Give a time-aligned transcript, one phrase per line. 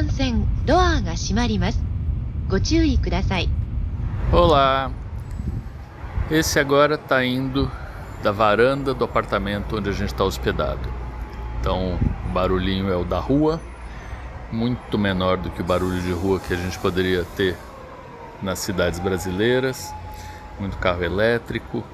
[0.00, 1.82] 幹線ドアが閉まります。
[2.48, 3.48] ご注意ください。
[4.32, 4.90] Olá!
[6.30, 7.70] Esse agora está indo
[8.22, 10.88] da varanda do apartamento onde a gente está hospedado.
[11.60, 13.60] Então, o barulhinho é o da rua,
[14.50, 17.56] muito menor do que o barulho de rua que a gente poderia ter
[18.42, 19.92] nas cidades brasileiras.
[20.58, 21.84] Muito carro elétrico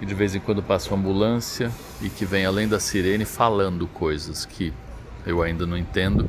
[0.00, 3.86] e de vez em quando passa uma ambulância e que vem além da sirene falando
[3.86, 4.72] coisas que
[5.25, 6.27] eu ainda não entendo,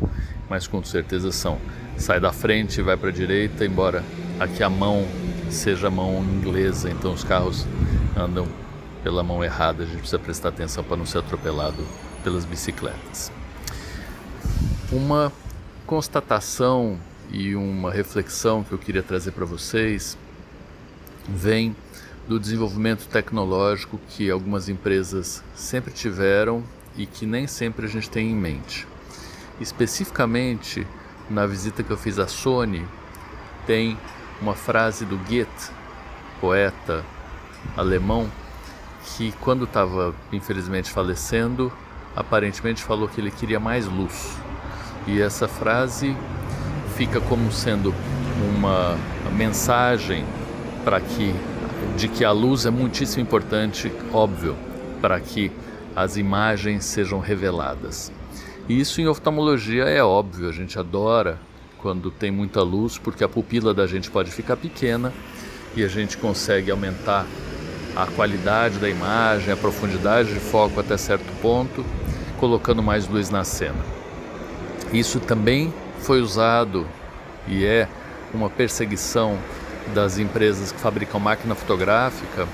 [0.49, 1.59] mas com certeza são.
[1.97, 4.05] Sai da frente vai para a direita, embora
[4.39, 5.07] aqui a mão
[5.51, 7.67] seja a mão inglesa, então os carros
[8.17, 8.47] andam
[9.03, 11.85] pela mão errada, a gente precisa prestar atenção para não ser atropelado
[12.23, 13.31] pelas bicicletas.
[14.91, 15.31] Uma
[15.87, 16.99] constatação
[17.31, 20.17] e uma reflexão que eu queria trazer para vocês
[21.29, 21.77] vem
[22.27, 26.63] do desenvolvimento tecnológico que algumas empresas sempre tiveram
[26.97, 28.87] e que nem sempre a gente tem em mente.
[29.61, 30.87] Especificamente
[31.29, 32.87] na visita que eu fiz à Sony,
[33.67, 33.97] tem
[34.41, 35.71] uma frase do Goethe,
[36.41, 37.05] poeta
[37.77, 38.31] alemão,
[39.05, 41.73] que quando estava infelizmente falecendo,
[42.15, 44.37] aparentemente falou que ele queria mais luz.
[45.07, 46.17] E essa frase
[46.97, 47.95] fica como sendo
[48.57, 48.97] uma
[49.33, 50.25] mensagem
[50.85, 51.35] para que
[51.97, 54.57] de que a luz é muitíssimo importante, óbvio,
[55.01, 55.53] para que
[55.95, 58.13] as imagens sejam reveladas.
[58.69, 61.39] E isso em oftalmologia é óbvio, a gente adora
[61.79, 65.13] quando tem muita luz, porque a pupila da gente pode ficar pequena
[65.77, 67.27] e a gente consegue aumentar
[67.95, 71.85] a qualidade da imagem, a profundidade de foco até certo ponto,
[72.41, 73.85] colocando mais luz na cena.
[74.93, 76.87] Isso também foi usado
[77.47, 77.89] e é
[78.33, 79.39] uma perseguição
[79.95, 82.49] das empresas que fabricam máquina fotográfica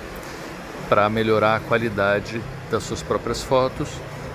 [0.89, 3.89] para melhorar a qualidade das suas próprias fotos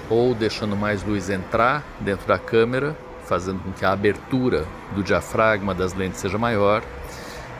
[0.09, 5.73] ou deixando mais luz entrar dentro da câmera, fazendo com que a abertura do diafragma
[5.73, 6.83] das lentes seja maior.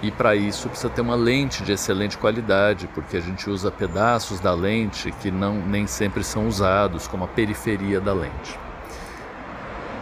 [0.01, 4.39] E para isso precisa ter uma lente de excelente qualidade, porque a gente usa pedaços
[4.39, 8.59] da lente que não nem sempre são usados, como a periferia da lente.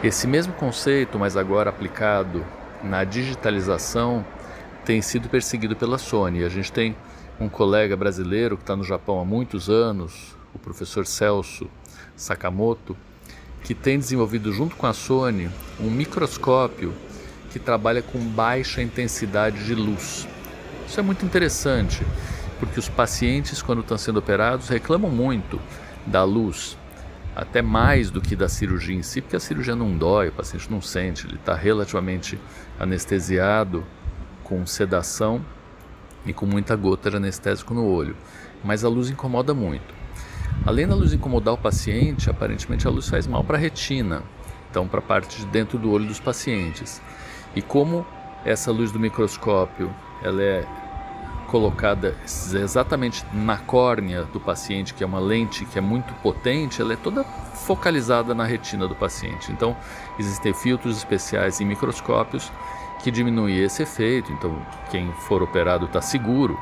[0.04, 2.46] Esse mesmo conceito, mas agora aplicado
[2.84, 4.26] na digitalização,
[4.84, 6.44] tem sido perseguido pela Sony.
[6.44, 6.96] A gente tem
[7.40, 11.70] um colega brasileiro que está no Japão há muitos anos, o professor Celso
[12.16, 12.96] Sakamoto,
[13.64, 15.50] que tem desenvolvido junto com a Sony
[15.80, 16.94] um microscópio
[17.50, 20.28] que trabalha com baixa intensidade de luz.
[20.88, 22.06] Isso é muito interessante,
[22.60, 25.60] porque os pacientes, quando estão sendo operados, reclamam muito
[26.06, 26.78] da luz,
[27.36, 30.70] até mais do que da cirurgia em si, porque a cirurgia não dói, o paciente
[30.70, 32.40] não sente, ele está relativamente
[32.80, 33.84] anestesiado,
[34.44, 35.44] com sedação
[36.26, 38.16] e com muita gota de anestésico no olho.
[38.64, 40.03] Mas a luz incomoda muito.
[40.66, 44.24] Além da luz incomodar o paciente, aparentemente a luz faz mal para a retina,
[44.72, 47.02] então para a parte de dentro do olho dos pacientes.
[47.54, 48.06] E como
[48.46, 50.66] essa luz do microscópio ela é
[51.48, 56.94] colocada exatamente na córnea do paciente, que é uma lente que é muito potente, ela
[56.94, 59.52] é toda focalizada na retina do paciente.
[59.52, 59.76] Então,
[60.18, 62.52] existem filtros especiais em microscópios
[63.04, 64.32] que diminuem esse efeito.
[64.32, 64.58] Então,
[64.90, 66.58] quem for operado está seguro,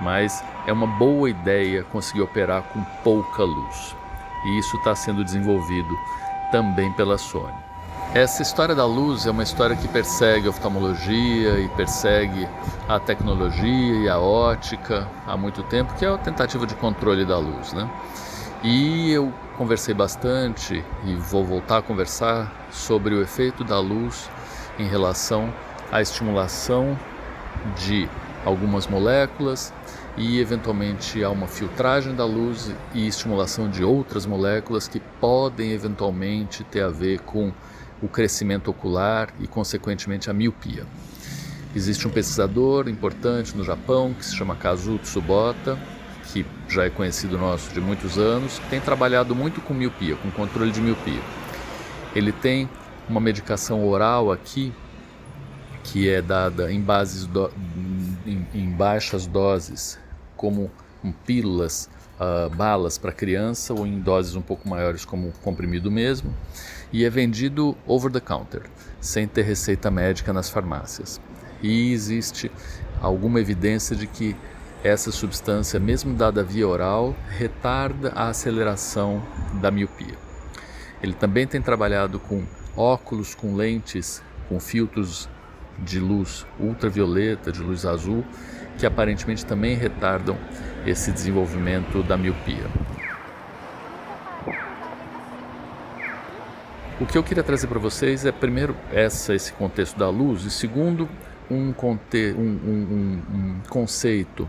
[0.00, 3.96] mas é uma boa ideia conseguir operar com pouca luz.
[4.44, 5.88] E isso está sendo desenvolvido
[6.50, 7.66] também pela Sony.
[8.14, 12.48] Essa história da luz é uma história que persegue a oftalmologia e persegue
[12.88, 17.36] a tecnologia e a ótica há muito tempo, que é a tentativa de controle da
[17.36, 17.90] luz, né?
[18.62, 24.30] E eu conversei bastante e vou voltar a conversar sobre o efeito da luz
[24.78, 25.52] em relação
[25.92, 26.98] à estimulação
[27.76, 28.08] de
[28.44, 29.74] algumas moléculas
[30.16, 36.64] e eventualmente há uma filtragem da luz e estimulação de outras moléculas que podem eventualmente
[36.64, 37.52] ter a ver com
[38.02, 40.86] o crescimento ocular e, consequentemente, a miopia.
[41.74, 45.78] Existe um pesquisador importante no Japão que se chama Kazuo Tsubota,
[46.24, 50.30] que já é conhecido nosso de muitos anos, que tem trabalhado muito com miopia, com
[50.30, 51.20] controle de miopia.
[52.14, 52.68] Ele tem
[53.08, 54.72] uma medicação oral aqui
[55.84, 57.50] que é dada em bases do,
[58.26, 59.98] em, em, baixas doses,
[60.36, 60.70] como
[61.24, 61.88] pílulas,
[62.20, 66.34] uh, balas para criança ou em doses um pouco maiores como comprimido mesmo,
[66.92, 68.62] e é vendido over the counter,
[69.00, 71.20] sem ter receita médica nas farmácias.
[71.62, 72.50] E existe
[73.00, 74.36] alguma evidência de que
[74.84, 79.22] essa substância, mesmo dada via oral, retarda a aceleração
[79.60, 80.14] da miopia.
[81.02, 82.44] Ele também tem trabalhado com
[82.76, 85.28] óculos com lentes com filtros
[85.78, 88.24] de luz ultravioleta, de luz azul,
[88.78, 90.36] que aparentemente também retardam
[90.86, 92.66] esse desenvolvimento da miopia.
[97.00, 100.50] O que eu queria trazer para vocês é, primeiro, essa, esse contexto da luz, e
[100.50, 101.08] segundo,
[101.50, 104.48] um, conte um, um, um conceito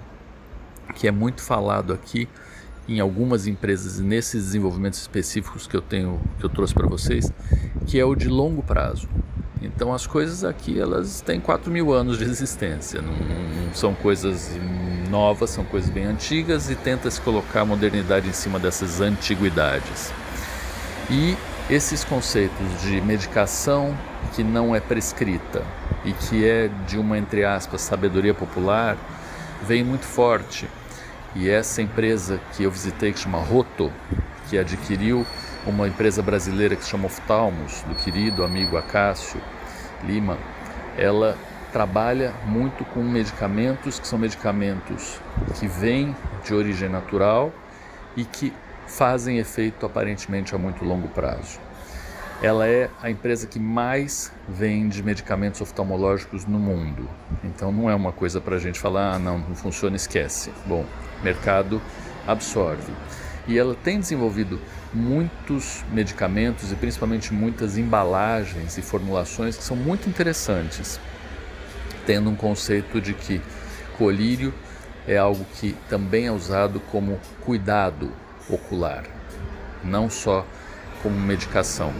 [0.95, 2.27] que é muito falado aqui
[2.87, 7.31] em algumas empresas nesses desenvolvimentos específicos que eu tenho que eu trouxe para vocês,
[7.85, 9.09] que é o de longo prazo.
[9.61, 14.51] Então as coisas aqui elas têm 4 mil anos de existência, não, não, são coisas
[15.09, 20.11] novas, são coisas bem antigas e tenta se colocar a modernidade em cima dessas antiguidades.
[21.09, 21.35] E
[21.69, 23.97] esses conceitos de medicação
[24.35, 25.63] que não é prescrita
[26.05, 28.97] e que é de uma entre aspas sabedoria popular
[29.65, 30.67] vem muito forte
[31.35, 33.91] e essa empresa que eu visitei, que chama Roto,
[34.49, 35.25] que adquiriu
[35.65, 39.41] uma empresa brasileira que se chama Oftalmos, do querido amigo Acácio
[40.03, 40.37] Lima,
[40.97, 41.37] ela
[41.71, 45.19] trabalha muito com medicamentos que são medicamentos
[45.59, 47.51] que vêm de origem natural
[48.15, 48.53] e que
[48.87, 51.59] fazem efeito aparentemente a muito longo prazo.
[52.41, 57.09] Ela é a empresa que mais vende medicamentos oftalmológicos no mundo.
[57.43, 60.51] Então não é uma coisa para a gente falar, ah, não, não funciona, esquece.
[60.65, 60.85] Bom,
[61.23, 61.81] mercado
[62.27, 62.91] absorve.
[63.47, 64.59] E ela tem desenvolvido
[64.93, 70.99] muitos medicamentos e principalmente muitas embalagens e formulações que são muito interessantes,
[72.05, 73.41] tendo um conceito de que
[73.97, 74.53] colírio
[75.07, 78.11] é algo que também é usado como cuidado
[78.49, 79.05] ocular,
[79.83, 80.45] não só
[81.01, 81.93] como medicação.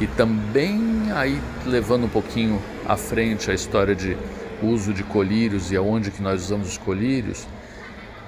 [0.00, 4.16] E também aí levando um pouquinho à frente a história de
[4.60, 7.46] uso de colírios e aonde que nós usamos os colírios,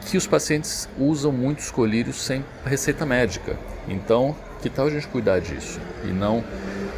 [0.06, 3.56] que os pacientes usam muitos colírios sem receita médica.
[3.88, 6.44] Então, que tal a gente cuidar disso e não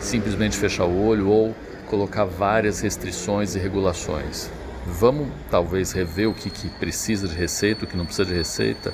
[0.01, 1.55] simplesmente fechar o olho ou
[1.89, 4.51] colocar várias restrições e regulações?
[4.87, 8.93] Vamos talvez rever o que, que precisa de receita, o que não precisa de receita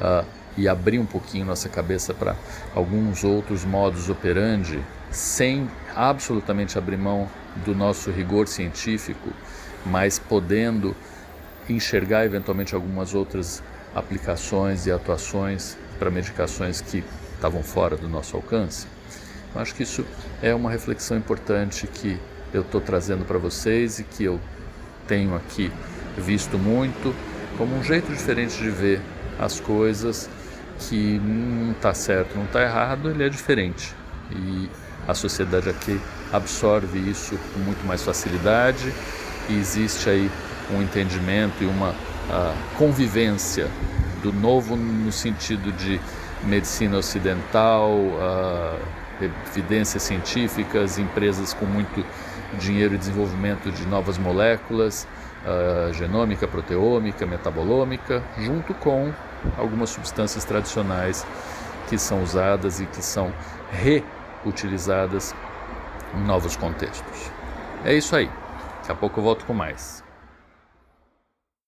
[0.00, 0.24] uh,
[0.56, 2.36] e abrir um pouquinho nossa cabeça para
[2.74, 7.28] alguns outros modos operandi sem absolutamente abrir mão
[7.64, 9.30] do nosso rigor científico,
[9.86, 10.96] mas podendo
[11.68, 13.62] enxergar eventualmente algumas outras
[13.94, 18.86] aplicações e atuações para medicações que estavam fora do nosso alcance.
[19.54, 20.04] Eu acho que isso
[20.42, 22.18] é uma reflexão importante que
[22.52, 24.40] eu estou trazendo para vocês e que eu
[25.06, 25.70] tenho aqui
[26.16, 27.14] visto muito
[27.56, 29.00] como um jeito diferente de ver
[29.38, 30.28] as coisas
[30.78, 33.94] que não está certo, não está errado, ele é diferente.
[34.30, 34.68] E
[35.06, 36.00] a sociedade aqui
[36.32, 38.92] absorve isso com muito mais facilidade
[39.48, 40.30] e existe aí
[40.70, 41.94] um entendimento e uma
[42.76, 43.68] convivência
[44.22, 46.00] do novo no sentido de
[46.42, 47.98] medicina ocidental,
[49.20, 52.04] evidências científicas, empresas com muito
[52.58, 55.06] dinheiro e desenvolvimento de novas moléculas,
[55.92, 59.12] genômica, proteômica, metabolômica, junto com
[59.58, 61.26] algumas substâncias tradicionais
[61.88, 63.32] que são usadas e que são
[63.70, 65.34] reutilizadas
[66.14, 67.30] em novos contextos.
[67.84, 68.30] É isso aí.
[68.78, 70.03] Daqui a pouco eu volto com mais.